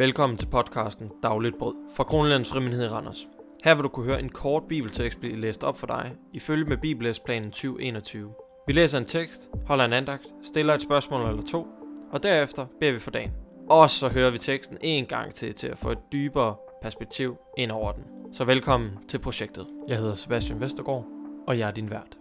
Velkommen 0.00 0.38
til 0.38 0.46
podcasten 0.46 1.10
Dagligt 1.22 1.58
Brød 1.58 1.74
fra 1.94 2.04
Kronlands 2.04 2.48
Frimenhed 2.48 2.84
i 2.84 2.88
Randers. 2.88 3.28
Her 3.64 3.74
vil 3.74 3.84
du 3.84 3.88
kunne 3.88 4.06
høre 4.06 4.20
en 4.20 4.28
kort 4.28 4.62
bibeltekst 4.68 5.20
blive 5.20 5.36
læst 5.36 5.64
op 5.64 5.78
for 5.78 5.86
dig, 5.86 6.12
ifølge 6.32 6.64
med 6.64 6.76
Bibellæsplanen 6.76 7.50
2021. 7.50 8.32
Vi 8.66 8.72
læser 8.72 8.98
en 8.98 9.04
tekst, 9.04 9.50
holder 9.66 9.84
en 9.84 9.92
andagt, 9.92 10.26
stiller 10.42 10.74
et 10.74 10.82
spørgsmål 10.82 11.28
eller 11.28 11.42
to, 11.42 11.66
og 12.12 12.22
derefter 12.22 12.66
beder 12.80 12.92
vi 12.92 12.98
for 12.98 13.10
dagen. 13.10 13.30
Og 13.70 13.90
så 13.90 14.08
hører 14.08 14.30
vi 14.30 14.38
teksten 14.38 14.78
en 14.80 15.06
gang 15.06 15.34
til, 15.34 15.54
til 15.54 15.66
at 15.66 15.78
få 15.78 15.90
et 15.90 16.12
dybere 16.12 16.56
perspektiv 16.82 17.36
ind 17.58 17.70
over 17.70 17.92
den. 17.92 18.04
Så 18.32 18.44
velkommen 18.44 18.90
til 19.08 19.18
projektet. 19.18 19.66
Jeg 19.88 19.98
hedder 19.98 20.14
Sebastian 20.14 20.60
Vestergaard, 20.60 21.06
og 21.46 21.58
jeg 21.58 21.68
er 21.68 21.72
din 21.72 21.90
vært. 21.90 22.18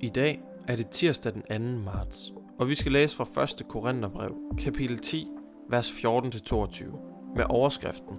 I 0.00 0.08
dag 0.08 0.40
er 0.68 0.76
det 0.76 0.88
tirsdag 0.88 1.32
den 1.32 1.42
2. 1.76 1.92
marts, 1.92 2.32
og 2.58 2.68
vi 2.68 2.74
skal 2.74 2.92
læse 2.92 3.16
fra 3.16 3.42
1. 3.42 3.68
Korintherbrev, 3.68 4.34
kapitel 4.58 4.98
10, 4.98 5.28
vers 5.70 5.90
14-22, 5.90 7.15
med 7.36 7.44
overskriften 7.48 8.18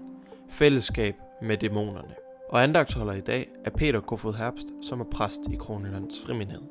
Fællesskab 0.50 1.16
med 1.42 1.58
dæmonerne. 1.58 2.16
Og 2.50 2.64
andagtholder 2.64 3.14
i 3.14 3.22
dag 3.22 3.48
er 3.66 3.70
Peter 3.70 4.02
Kofod 4.02 4.34
Herbst, 4.34 4.68
som 4.82 5.00
er 5.00 5.06
præst 5.12 5.40
i 5.54 5.56
Kronelands 5.56 6.22
Friminhed. 6.26 6.62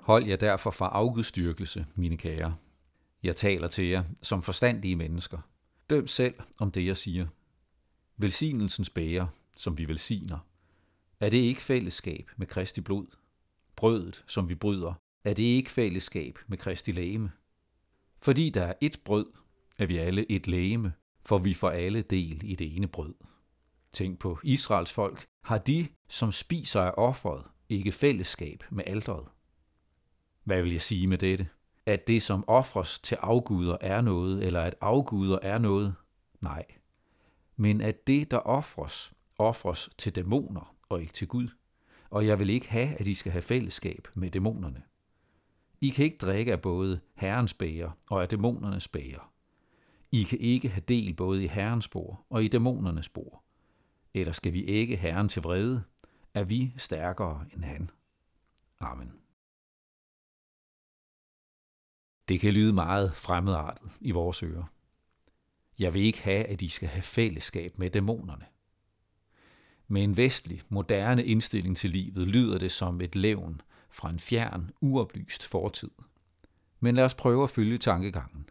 Hold 0.00 0.26
jer 0.26 0.36
derfor 0.36 0.70
fra 0.70 0.88
afgudstyrkelse, 0.88 1.86
mine 1.94 2.16
kære. 2.16 2.56
Jeg 3.22 3.36
taler 3.36 3.68
til 3.68 3.84
jer 3.84 4.04
som 4.22 4.42
forstandige 4.42 4.96
mennesker. 4.96 5.38
Døm 5.90 6.06
selv 6.06 6.34
om 6.58 6.70
det, 6.70 6.86
jeg 6.86 6.96
siger. 6.96 7.26
Velsignelsens 8.16 8.90
bæger, 8.90 9.26
som 9.56 9.78
vi 9.78 9.88
velsigner. 9.88 10.38
Er 11.20 11.30
det 11.30 11.38
ikke 11.38 11.62
fællesskab 11.62 12.30
med 12.36 12.46
Kristi 12.46 12.80
blod? 12.80 13.06
Brødet, 13.76 14.24
som 14.26 14.48
vi 14.48 14.54
bryder, 14.54 14.94
er 15.24 15.34
det 15.34 15.42
ikke 15.42 15.70
fællesskab 15.70 16.38
med 16.46 16.58
Kristi 16.58 16.92
lægeme? 16.92 17.30
Fordi 18.22 18.50
der 18.50 18.62
er 18.62 18.74
et 18.80 19.00
brød, 19.04 19.26
er 19.78 19.86
vi 19.86 19.96
alle 19.96 20.30
et 20.32 20.46
lægeme, 20.46 20.92
for 21.26 21.38
vi 21.38 21.54
får 21.54 21.70
alle 21.70 22.02
del 22.02 22.40
i 22.44 22.54
det 22.54 22.76
ene 22.76 22.86
brød. 22.86 23.14
Tænk 23.92 24.18
på 24.18 24.38
Israels 24.42 24.92
folk. 24.92 25.26
Har 25.42 25.58
de, 25.58 25.88
som 26.08 26.32
spiser 26.32 26.80
af 26.80 26.92
offeret, 26.96 27.44
ikke 27.68 27.92
fællesskab 27.92 28.64
med 28.70 28.84
alderet? 28.86 29.28
Hvad 30.44 30.62
vil 30.62 30.72
jeg 30.72 30.80
sige 30.80 31.06
med 31.06 31.18
dette? 31.18 31.48
At 31.86 32.06
det, 32.06 32.22
som 32.22 32.44
offres 32.46 32.98
til 32.98 33.14
afguder, 33.14 33.76
er 33.80 34.00
noget, 34.00 34.44
eller 34.44 34.60
at 34.60 34.74
afguder 34.80 35.38
er 35.42 35.58
noget? 35.58 35.94
Nej. 36.40 36.64
Men 37.56 37.80
at 37.80 38.06
det, 38.06 38.30
der 38.30 38.38
offres, 38.38 39.12
offres 39.38 39.90
til 39.98 40.14
dæmoner 40.14 40.76
og 40.88 41.00
ikke 41.00 41.12
til 41.12 41.28
Gud. 41.28 41.48
Og 42.10 42.26
jeg 42.26 42.38
vil 42.38 42.50
ikke 42.50 42.70
have, 42.70 43.00
at 43.00 43.06
I 43.06 43.14
skal 43.14 43.32
have 43.32 43.42
fællesskab 43.42 44.08
med 44.14 44.30
dæmonerne. 44.30 44.82
I 45.80 45.88
kan 45.88 46.04
ikke 46.04 46.18
drikke 46.18 46.52
af 46.52 46.62
både 46.62 47.00
Herrens 47.14 47.54
bæger 47.54 47.90
og 48.10 48.22
af 48.22 48.28
dæmonernes 48.28 48.88
bæger. 48.88 49.32
I 50.12 50.22
kan 50.22 50.38
ikke 50.38 50.68
have 50.68 50.84
del 50.88 51.14
både 51.14 51.44
i 51.44 51.46
Herrens 51.46 51.84
spor 51.84 52.26
og 52.30 52.44
i 52.44 52.48
dæmonernes 52.48 53.06
spor. 53.06 53.42
Eller 54.14 54.32
skal 54.32 54.52
vi 54.52 54.64
ikke 54.64 54.96
Herren 54.96 55.28
til 55.28 55.42
vrede? 55.42 55.82
Er 56.34 56.44
vi 56.44 56.74
stærkere 56.76 57.46
end 57.54 57.64
han? 57.64 57.90
Amen. 58.80 59.12
Det 62.28 62.40
kan 62.40 62.52
lyde 62.52 62.72
meget 62.72 63.16
fremmedartet 63.16 63.90
i 64.00 64.10
vores 64.10 64.42
ører. 64.42 64.72
Jeg 65.78 65.94
vil 65.94 66.02
ikke 66.02 66.22
have, 66.22 66.44
at 66.44 66.62
I 66.62 66.68
skal 66.68 66.88
have 66.88 67.02
fællesskab 67.02 67.78
med 67.78 67.90
dæmonerne. 67.90 68.46
Med 69.88 70.04
en 70.04 70.16
vestlig, 70.16 70.62
moderne 70.68 71.24
indstilling 71.24 71.76
til 71.76 71.90
livet 71.90 72.28
lyder 72.28 72.58
det 72.58 72.72
som 72.72 73.00
et 73.00 73.14
levn 73.16 73.60
fra 73.90 74.10
en 74.10 74.18
fjern, 74.18 74.70
uoplyst 74.80 75.42
fortid. 75.42 75.90
Men 76.80 76.94
lad 76.94 77.04
os 77.04 77.14
prøve 77.14 77.44
at 77.44 77.50
følge 77.50 77.78
tankegangen. 77.78 78.48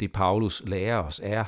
Det 0.00 0.12
Paulus 0.12 0.62
lærer 0.66 0.98
os 0.98 1.20
er, 1.24 1.44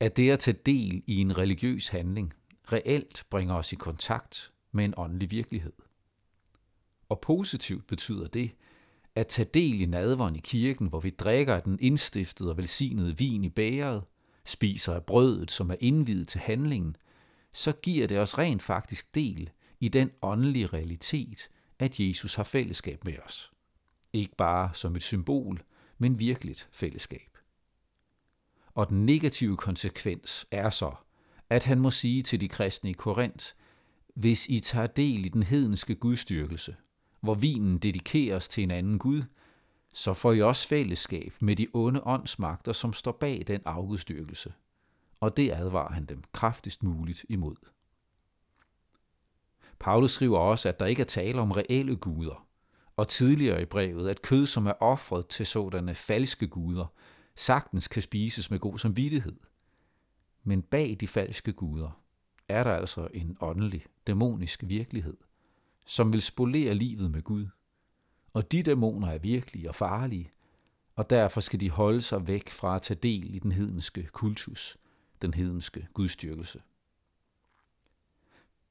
at 0.00 0.16
det 0.16 0.30
at 0.30 0.38
tage 0.38 0.58
del 0.66 1.02
i 1.06 1.20
en 1.20 1.38
religiøs 1.38 1.88
handling 1.88 2.34
reelt 2.72 3.24
bringer 3.30 3.54
os 3.54 3.72
i 3.72 3.76
kontakt 3.76 4.52
med 4.72 4.84
en 4.84 4.94
åndelig 4.96 5.30
virkelighed. 5.30 5.72
Og 7.08 7.20
positivt 7.20 7.86
betyder 7.86 8.26
det, 8.26 8.50
at 9.14 9.26
tage 9.26 9.48
del 9.54 9.80
i 9.80 9.86
nadveren 9.86 10.36
i 10.36 10.40
kirken, 10.44 10.86
hvor 10.86 11.00
vi 11.00 11.10
drikker 11.10 11.54
af 11.54 11.62
den 11.62 11.78
indstiftede 11.80 12.50
og 12.50 12.56
velsignede 12.56 13.18
vin 13.18 13.44
i 13.44 13.48
bæret, 13.48 14.04
spiser 14.44 14.94
af 14.94 15.04
brødet, 15.04 15.50
som 15.50 15.70
er 15.70 15.76
indvidet 15.80 16.28
til 16.28 16.40
handlingen, 16.40 16.96
så 17.52 17.72
giver 17.72 18.06
det 18.06 18.18
os 18.18 18.38
rent 18.38 18.62
faktisk 18.62 19.14
del 19.14 19.50
i 19.80 19.88
den 19.88 20.10
åndelige 20.22 20.66
realitet, 20.66 21.48
at 21.78 22.00
Jesus 22.00 22.34
har 22.34 22.44
fællesskab 22.44 23.04
med 23.04 23.18
os. 23.26 23.52
Ikke 24.12 24.36
bare 24.36 24.70
som 24.74 24.96
et 24.96 25.02
symbol, 25.02 25.62
men 25.98 26.18
virkeligt 26.18 26.68
fællesskab. 26.72 27.27
Og 28.78 28.88
den 28.88 29.06
negative 29.06 29.56
konsekvens 29.56 30.46
er 30.50 30.70
så, 30.70 30.92
at 31.50 31.64
han 31.64 31.78
må 31.78 31.90
sige 31.90 32.22
til 32.22 32.40
de 32.40 32.48
kristne 32.48 32.90
i 32.90 32.92
Korinth, 32.92 33.46
hvis 34.14 34.46
I 34.48 34.60
tager 34.60 34.86
del 34.86 35.24
i 35.24 35.28
den 35.28 35.42
hedenske 35.42 35.94
gudstyrkelse, 35.94 36.76
hvor 37.20 37.34
vinen 37.34 37.78
dedikeres 37.78 38.48
til 38.48 38.62
en 38.62 38.70
anden 38.70 38.98
Gud, 38.98 39.22
så 39.92 40.14
får 40.14 40.32
I 40.32 40.42
også 40.42 40.68
fællesskab 40.68 41.34
med 41.40 41.56
de 41.56 41.66
onde 41.72 42.06
åndsmagter, 42.06 42.72
som 42.72 42.92
står 42.92 43.12
bag 43.12 43.44
den 43.46 43.60
afgudstyrkelse. 43.64 44.52
Og 45.20 45.36
det 45.36 45.50
advarer 45.52 45.92
han 45.92 46.04
dem 46.04 46.22
kraftigst 46.32 46.82
muligt 46.82 47.24
imod. 47.28 47.56
Paulus 49.78 50.12
skriver 50.12 50.38
også, 50.38 50.68
at 50.68 50.80
der 50.80 50.86
ikke 50.86 51.02
er 51.02 51.06
tale 51.06 51.40
om 51.40 51.50
reelle 51.50 51.96
guder, 51.96 52.46
og 52.96 53.08
tidligere 53.08 53.62
i 53.62 53.64
brevet, 53.64 54.08
at 54.08 54.22
kød, 54.22 54.46
som 54.46 54.66
er 54.66 54.82
offret 54.82 55.26
til 55.26 55.46
sådanne 55.46 55.94
falske 55.94 56.46
guder, 56.46 56.86
sagtens 57.38 57.88
kan 57.88 58.02
spises 58.02 58.50
med 58.50 58.58
god 58.58 58.78
samvittighed. 58.78 59.36
Men 60.44 60.62
bag 60.62 60.96
de 61.00 61.08
falske 61.08 61.52
guder 61.52 62.02
er 62.48 62.64
der 62.64 62.72
altså 62.72 63.08
en 63.14 63.36
åndelig, 63.40 63.86
dæmonisk 64.06 64.64
virkelighed, 64.66 65.16
som 65.86 66.12
vil 66.12 66.22
spolere 66.22 66.74
livet 66.74 67.10
med 67.10 67.22
Gud. 67.22 67.46
Og 68.32 68.52
de 68.52 68.62
dæmoner 68.62 69.08
er 69.08 69.18
virkelige 69.18 69.68
og 69.68 69.74
farlige, 69.74 70.30
og 70.94 71.10
derfor 71.10 71.40
skal 71.40 71.60
de 71.60 71.70
holde 71.70 72.02
sig 72.02 72.28
væk 72.28 72.50
fra 72.50 72.76
at 72.76 72.82
tage 72.82 73.00
del 73.02 73.34
i 73.34 73.38
den 73.38 73.52
hedenske 73.52 74.06
kultus, 74.12 74.78
den 75.22 75.34
hedenske 75.34 75.88
gudstyrkelse. 75.94 76.62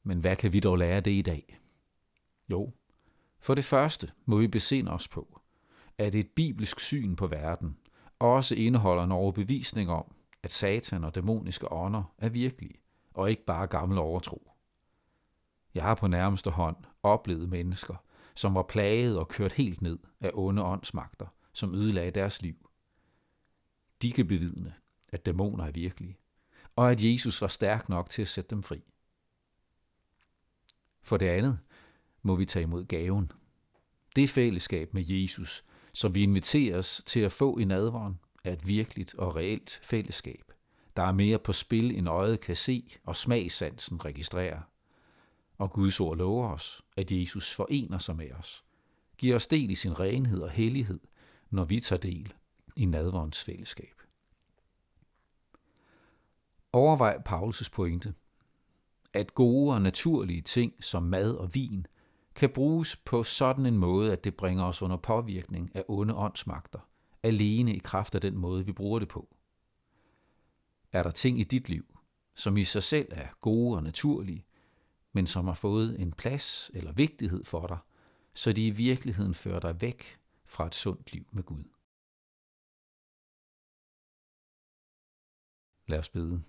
Men 0.03 0.19
hvad 0.19 0.35
kan 0.35 0.53
vi 0.53 0.59
dog 0.59 0.77
lære 0.77 0.95
af 0.95 1.03
det 1.03 1.11
i 1.11 1.22
dag? 1.22 1.59
Jo, 2.50 2.72
for 3.39 3.56
det 3.56 3.66
første 3.66 4.11
må 4.25 4.38
vi 4.38 4.47
besinde 4.47 4.91
os 4.91 5.07
på, 5.07 5.41
at 5.97 6.16
et 6.16 6.29
bibelsk 6.29 6.79
syn 6.79 7.16
på 7.16 7.27
verden 7.27 7.77
også 8.19 8.55
indeholder 8.55 9.03
en 9.03 9.11
overbevisning 9.11 9.89
om, 9.89 10.16
at 10.44 10.51
satan 10.51 11.03
og 11.03 11.16
dæmoniske 11.16 11.72
ånder 11.72 12.13
er 12.17 12.29
virkelige, 12.29 12.81
og 13.13 13.29
ikke 13.29 13.45
bare 13.45 13.67
gammel 13.67 13.97
overtro. 13.97 14.51
Jeg 15.73 15.83
har 15.83 15.95
på 15.95 16.07
nærmeste 16.07 16.50
hånd 16.50 16.75
oplevet 17.03 17.50
mennesker, 17.50 17.95
som 18.35 18.56
var 18.56 18.63
plaget 18.63 19.19
og 19.19 19.27
kørt 19.27 19.53
helt 19.53 19.81
ned 19.81 20.00
af 20.19 20.31
onde 20.33 20.63
åndsmagter, 20.63 21.27
som 21.53 21.75
ødelagde 21.75 22.11
deres 22.11 22.41
liv. 22.41 22.69
De 24.01 24.11
kan 24.11 24.27
bevidne, 24.27 24.73
at 25.09 25.25
dæmoner 25.25 25.66
er 25.66 25.72
virkelige, 25.72 26.17
og 26.75 26.91
at 26.91 27.03
Jesus 27.03 27.41
var 27.41 27.47
stærk 27.47 27.89
nok 27.89 28.09
til 28.09 28.22
at 28.22 28.27
sætte 28.27 28.50
dem 28.50 28.63
fri. 28.63 28.83
For 31.01 31.17
det 31.17 31.25
andet 31.25 31.59
må 32.22 32.35
vi 32.35 32.45
tage 32.45 32.63
imod 32.63 32.85
gaven. 32.85 33.31
Det 34.16 34.29
fællesskab 34.29 34.94
med 34.94 35.03
Jesus, 35.07 35.66
som 35.97 36.15
vi 36.15 36.23
inviteres 36.23 37.01
til 37.05 37.19
at 37.19 37.31
få 37.31 37.57
i 37.57 37.65
nadveren, 37.65 38.19
er 38.43 38.53
et 38.53 38.67
virkeligt 38.67 39.15
og 39.15 39.35
reelt 39.35 39.79
fællesskab. 39.83 40.51
Der 40.95 41.03
er 41.03 41.11
mere 41.11 41.39
på 41.39 41.53
spil, 41.53 41.97
end 41.97 42.09
øjet 42.09 42.39
kan 42.39 42.55
se 42.55 42.97
og 43.03 43.15
smagsansen 43.15 44.05
registrerer. 44.05 44.61
Og 45.57 45.71
Guds 45.71 45.99
ord 45.99 46.17
lover 46.17 46.49
os, 46.49 46.81
at 46.97 47.11
Jesus 47.11 47.53
forener 47.53 47.97
sig 47.97 48.15
med 48.15 48.31
os, 48.31 48.63
giver 49.17 49.35
os 49.35 49.47
del 49.47 49.69
i 49.69 49.75
sin 49.75 49.99
renhed 49.99 50.39
og 50.41 50.49
hellighed, 50.49 50.99
når 51.49 51.65
vi 51.65 51.79
tager 51.79 52.00
del 52.00 52.33
i 52.75 52.85
nadverens 52.85 53.43
fællesskab. 53.43 54.01
Overvej 56.73 57.17
Paulus' 57.29 57.69
pointe– 57.71 58.13
at 59.13 59.33
gode 59.33 59.73
og 59.73 59.81
naturlige 59.81 60.41
ting 60.41 60.83
som 60.83 61.03
mad 61.03 61.35
og 61.35 61.55
vin 61.55 61.88
kan 62.38 62.50
bruges 62.50 62.95
på 62.95 63.24
sådan 63.24 63.66
en 63.66 63.78
måde, 63.78 64.12
at 64.12 64.24
det 64.24 64.36
bringer 64.36 64.63
os 64.63 64.81
under 64.81 64.98
påvirkning 64.98 65.75
af 65.75 65.86
onde 65.88 66.16
åndsmagter, 66.16 66.80
alene 67.24 67.75
i 67.75 67.80
kraft 67.80 68.16
af 68.16 68.22
den 68.22 68.38
måde, 68.38 68.66
vi 68.66 68.72
bruger 68.72 69.00
det 69.00 69.07
på. 69.07 69.36
Er 70.92 71.04
der 71.04 71.12
ting 71.12 71.39
i 71.39 71.44
dit 71.44 71.69
liv, 71.69 72.00
som 72.36 72.57
i 72.57 72.63
sig 72.63 72.84
selv 72.84 73.07
er 73.12 73.28
gode 73.42 73.78
og 73.78 73.84
naturlige, 73.84 74.45
men 75.13 75.28
som 75.28 75.45
har 75.45 75.54
fået 75.54 76.00
en 76.01 76.12
plads 76.12 76.72
eller 76.74 76.92
vigtighed 76.92 77.45
for 77.45 77.68
dig, 77.68 77.78
så 78.34 78.54
de 78.54 78.68
i 78.68 78.72
virkeligheden 78.72 79.34
fører 79.34 79.60
dig 79.60 79.81
væk 79.81 80.19
fra 80.45 80.66
et 80.66 80.75
sundt 80.75 81.13
liv 81.13 81.28
med 81.31 81.44
Gud. 81.44 81.63
Lad 85.88 86.00
os 86.00 86.10
bede. 86.10 86.44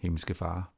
Himmelske 0.00 0.34
Far, 0.34 0.72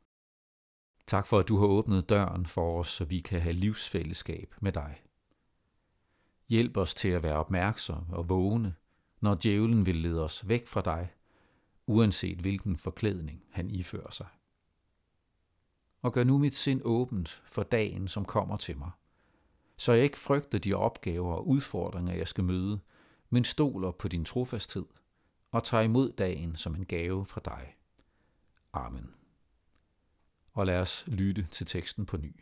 Tak 1.12 1.26
for, 1.26 1.38
at 1.38 1.48
du 1.48 1.58
har 1.58 1.66
åbnet 1.66 2.08
døren 2.08 2.46
for 2.46 2.80
os, 2.80 2.88
så 2.88 3.04
vi 3.04 3.20
kan 3.20 3.40
have 3.40 3.52
livsfællesskab 3.52 4.54
med 4.60 4.72
dig. 4.72 5.02
Hjælp 6.48 6.76
os 6.76 6.94
til 6.94 7.08
at 7.08 7.22
være 7.22 7.36
opmærksomme 7.36 8.16
og 8.16 8.28
vågne, 8.28 8.74
når 9.20 9.34
djævlen 9.42 9.86
vil 9.86 9.96
lede 9.96 10.24
os 10.24 10.48
væk 10.48 10.66
fra 10.66 10.80
dig, 10.80 11.12
uanset 11.86 12.38
hvilken 12.38 12.76
forklædning 12.76 13.44
han 13.50 13.70
ifører 13.70 14.10
sig. 14.10 14.26
Og 16.02 16.12
gør 16.12 16.24
nu 16.24 16.38
mit 16.38 16.54
sind 16.54 16.80
åbent 16.84 17.42
for 17.46 17.62
dagen, 17.62 18.08
som 18.08 18.24
kommer 18.24 18.56
til 18.56 18.78
mig, 18.78 18.90
så 19.76 19.92
jeg 19.92 20.04
ikke 20.04 20.18
frygter 20.18 20.58
de 20.58 20.74
opgaver 20.74 21.34
og 21.34 21.48
udfordringer, 21.48 22.14
jeg 22.14 22.28
skal 22.28 22.44
møde, 22.44 22.80
men 23.30 23.44
stoler 23.44 23.90
på 23.90 24.08
din 24.08 24.24
trofasthed 24.24 24.86
og 25.50 25.64
tager 25.64 25.82
imod 25.82 26.12
dagen 26.12 26.56
som 26.56 26.74
en 26.74 26.84
gave 26.84 27.26
fra 27.26 27.40
dig. 27.44 27.74
Amen. 28.72 29.21
Og 30.52 30.66
lad 30.66 30.80
os 30.80 31.04
lytte 31.06 31.46
til 31.50 31.66
teksten 31.66 32.06
på 32.06 32.16
ny. 32.16 32.40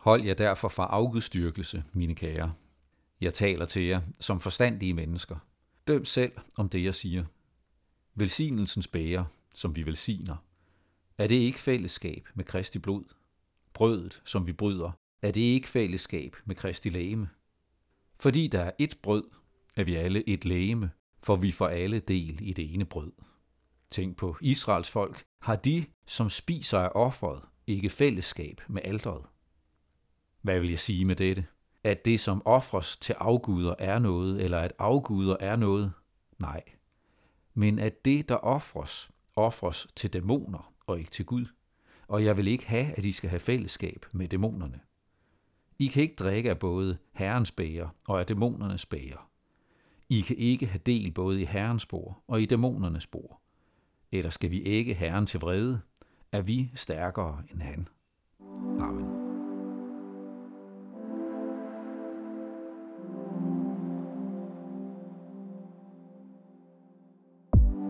Hold 0.00 0.22
jer 0.24 0.34
derfor 0.34 0.68
fra 0.68 0.86
afgudstyrkelse, 0.86 1.84
mine 1.92 2.14
kære. 2.14 2.54
Jeg 3.20 3.34
taler 3.34 3.64
til 3.64 3.82
jer 3.82 4.00
som 4.20 4.40
forstandige 4.40 4.94
mennesker. 4.94 5.36
Døm 5.88 6.04
selv 6.04 6.32
om 6.56 6.68
det, 6.68 6.84
jeg 6.84 6.94
siger. 6.94 7.24
Velsignelsens 8.14 8.88
bæger, 8.88 9.24
som 9.54 9.76
vi 9.76 9.86
velsigner. 9.86 10.36
Er 11.18 11.26
det 11.26 11.34
ikke 11.34 11.60
fællesskab 11.60 12.28
med 12.34 12.44
Kristi 12.44 12.78
blod? 12.78 13.04
Brødet, 13.72 14.22
som 14.24 14.46
vi 14.46 14.52
bryder, 14.52 14.92
er 15.22 15.30
det 15.30 15.40
ikke 15.40 15.68
fællesskab 15.68 16.36
med 16.44 16.56
Kristi 16.56 16.88
lægeme? 16.88 17.28
Fordi 18.20 18.48
der 18.48 18.60
er 18.60 18.70
et 18.78 18.98
brød, 19.02 19.24
er 19.76 19.84
vi 19.84 19.94
alle 19.94 20.28
et 20.28 20.44
lægeme, 20.44 20.90
for 21.22 21.36
vi 21.36 21.52
får 21.52 21.68
alle 21.68 22.00
del 22.00 22.38
i 22.40 22.52
det 22.52 22.74
ene 22.74 22.84
brød. 22.84 23.12
Tænk 23.90 24.16
på 24.16 24.36
Israels 24.40 24.90
folk. 24.90 25.24
Har 25.40 25.56
de, 25.56 25.84
som 26.06 26.30
spiser 26.30 26.78
af 26.78 26.90
offeret, 26.94 27.42
ikke 27.66 27.90
fællesskab 27.90 28.60
med 28.68 28.82
alderet? 28.84 29.22
Hvad 30.42 30.60
vil 30.60 30.70
jeg 30.70 30.78
sige 30.78 31.04
med 31.04 31.16
dette? 31.16 31.46
At 31.84 32.04
det, 32.04 32.20
som 32.20 32.42
offres 32.44 32.96
til 32.96 33.12
afguder, 33.12 33.74
er 33.78 33.98
noget, 33.98 34.42
eller 34.42 34.58
at 34.58 34.72
afguder 34.78 35.36
er 35.40 35.56
noget? 35.56 35.92
Nej. 36.38 36.62
Men 37.54 37.78
at 37.78 38.04
det, 38.04 38.28
der 38.28 38.36
offres, 38.36 39.10
offres 39.36 39.88
til 39.96 40.12
dæmoner 40.12 40.74
og 40.86 40.98
ikke 40.98 41.10
til 41.10 41.24
Gud. 41.24 41.46
Og 42.08 42.24
jeg 42.24 42.36
vil 42.36 42.48
ikke 42.48 42.66
have, 42.66 42.98
at 42.98 43.04
I 43.04 43.12
skal 43.12 43.30
have 43.30 43.40
fællesskab 43.40 44.06
med 44.12 44.28
dæmonerne. 44.28 44.80
I 45.78 45.86
kan 45.86 46.02
ikke 46.02 46.14
drikke 46.14 46.50
af 46.50 46.58
både 46.58 46.98
Herrens 47.12 47.50
bæger 47.50 47.88
og 48.06 48.20
af 48.20 48.26
dæmonernes 48.26 48.86
bæger. 48.86 49.30
I 50.08 50.20
kan 50.20 50.36
ikke 50.36 50.66
have 50.66 50.80
del 50.86 51.12
både 51.12 51.42
i 51.42 51.44
Herrens 51.44 51.82
spor 51.82 52.22
og 52.28 52.42
i 52.42 52.46
dæmonernes 52.46 53.02
spor. 53.02 53.40
Eller 54.14 54.30
skal 54.30 54.50
vi 54.50 54.62
ikke 54.62 54.94
Herren 54.94 55.26
til 55.26 55.40
vrede? 55.40 55.80
Er 56.32 56.42
vi 56.42 56.70
stærkere 56.74 57.42
end 57.52 57.62
han? 57.62 57.88
Amen. 58.80 59.06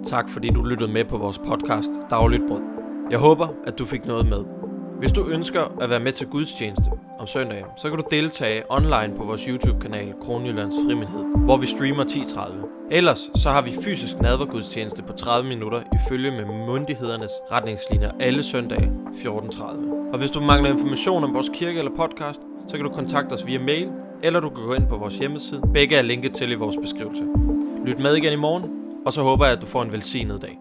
Tak 0.04 0.28
fordi 0.28 0.48
du 0.48 0.62
lyttede 0.62 0.92
med 0.92 1.04
på 1.04 1.18
vores 1.18 1.38
podcast 1.38 1.90
Dagligt 2.10 2.42
Brød. 2.48 2.62
Jeg 3.10 3.18
håber, 3.18 3.48
at 3.66 3.78
du 3.78 3.84
fik 3.84 4.06
noget 4.06 4.26
med. 4.26 4.53
Hvis 4.98 5.12
du 5.12 5.26
ønsker 5.28 5.80
at 5.80 5.90
være 5.90 6.00
med 6.00 6.12
til 6.12 6.26
gudstjeneste 6.26 6.90
om 7.18 7.26
søndagen, 7.26 7.64
så 7.76 7.88
kan 7.88 7.98
du 7.98 8.04
deltage 8.10 8.62
online 8.68 9.14
på 9.16 9.24
vores 9.24 9.42
YouTube-kanal 9.44 10.14
Kronjyllands 10.22 10.74
Friminhed, 10.86 11.24
hvor 11.44 11.56
vi 11.56 11.66
streamer 11.66 12.04
10.30. 12.04 12.88
Ellers 12.90 13.30
så 13.34 13.50
har 13.50 13.62
vi 13.62 13.70
fysisk 13.84 14.20
nadvergudstjeneste 14.20 15.02
på 15.02 15.12
30 15.12 15.48
minutter 15.48 15.82
ifølge 15.94 16.30
med 16.30 16.44
myndighedernes 16.74 17.32
retningslinjer 17.50 18.10
alle 18.20 18.42
søndage 18.42 18.92
14.30. 19.14 19.62
Og 20.12 20.18
hvis 20.18 20.30
du 20.30 20.40
mangler 20.40 20.70
information 20.70 21.24
om 21.24 21.34
vores 21.34 21.50
kirke 21.54 21.78
eller 21.78 21.92
podcast, 21.96 22.42
så 22.68 22.76
kan 22.76 22.84
du 22.84 22.90
kontakte 22.90 23.32
os 23.32 23.46
via 23.46 23.58
mail, 23.58 23.88
eller 24.22 24.40
du 24.40 24.48
kan 24.48 24.64
gå 24.64 24.74
ind 24.74 24.88
på 24.88 24.96
vores 24.96 25.18
hjemmeside. 25.18 25.62
Begge 25.72 25.96
er 25.96 26.02
linket 26.02 26.32
til 26.32 26.50
i 26.50 26.54
vores 26.54 26.76
beskrivelse. 26.82 27.24
Lyt 27.86 27.98
med 27.98 28.14
igen 28.14 28.32
i 28.32 28.36
morgen, 28.36 28.64
og 29.06 29.12
så 29.12 29.22
håber 29.22 29.44
jeg, 29.44 29.54
at 29.54 29.62
du 29.62 29.66
får 29.66 29.82
en 29.82 29.92
velsignet 29.92 30.42
dag. 30.42 30.58